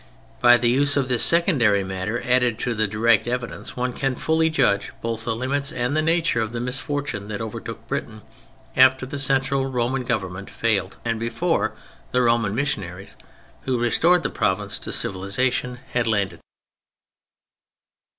By 0.39 0.57
the 0.57 0.67
use 0.67 0.97
of 0.97 1.09
this 1.09 1.21
secondary 1.23 1.83
matter 1.83 2.23
added 2.25 2.57
to 2.57 2.73
the 2.73 2.87
direct 2.87 3.27
evidence 3.27 3.77
one 3.77 3.93
can 3.93 4.15
fully 4.15 4.49
judge 4.49 4.91
both 4.99 5.25
the 5.25 5.35
limits 5.35 5.71
and 5.71 5.95
the 5.95 6.01
nature 6.01 6.41
of 6.41 6.53
the 6.53 6.59
misfortune 6.59 7.27
that 7.27 7.39
overtook 7.39 7.85
Britain 7.85 8.23
after 8.75 9.05
the 9.05 9.19
central 9.19 9.67
Roman 9.67 10.03
government 10.03 10.49
failed 10.49 10.97
and 11.05 11.19
before 11.19 11.73
the 12.09 12.23
Roman 12.23 12.55
missionaries, 12.55 13.15
who 13.65 13.77
restored 13.77 14.23
the 14.23 14.31
province 14.31 14.79
to 14.79 14.91
civilization, 14.91 15.77
had 15.93 16.07
landed. 16.07 16.39